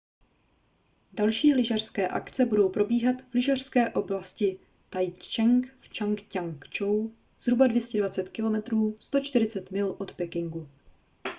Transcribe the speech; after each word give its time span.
další 1.13 1.53
lyžařské 1.53 2.07
akce 2.07 2.45
budou 2.45 2.69
probíhat 2.69 3.21
v 3.21 3.33
lyžařské 3.33 3.89
oblasti 3.89 4.59
taizicheng 4.89 5.67
v 5.81 5.89
čang-ťia-kchou 5.89 7.11
zhruba 7.39 7.67
220 7.67 8.29
km 8.29 8.93
140 8.99 9.71
mil 9.71 9.95
od 9.99 10.13
pekingu 10.15 10.67